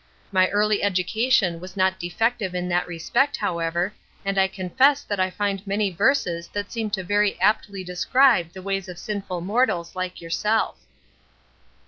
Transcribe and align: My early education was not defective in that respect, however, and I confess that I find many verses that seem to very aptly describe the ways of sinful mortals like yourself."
My 0.31 0.49
early 0.49 0.81
education 0.81 1.59
was 1.59 1.77
not 1.77 1.99
defective 1.99 2.55
in 2.55 2.67
that 2.69 2.87
respect, 2.87 3.37
however, 3.37 3.93
and 4.25 4.39
I 4.39 4.47
confess 4.47 5.03
that 5.03 5.19
I 5.19 5.29
find 5.29 5.61
many 5.67 5.91
verses 5.91 6.47
that 6.53 6.71
seem 6.71 6.89
to 6.97 7.03
very 7.03 7.39
aptly 7.39 7.83
describe 7.83 8.51
the 8.53 8.63
ways 8.63 8.89
of 8.89 8.97
sinful 8.97 9.41
mortals 9.41 9.95
like 9.95 10.19
yourself." 10.19 10.79